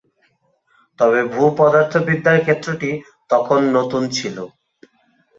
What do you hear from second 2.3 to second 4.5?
ক্ষেত্রটি তখন নতুন ছিল।